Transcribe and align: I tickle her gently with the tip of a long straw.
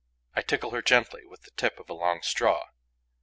I 0.33 0.41
tickle 0.41 0.71
her 0.71 0.81
gently 0.81 1.25
with 1.27 1.43
the 1.43 1.51
tip 1.51 1.79
of 1.79 1.87
a 1.87 1.93
long 1.93 2.23
straw. 2.23 2.69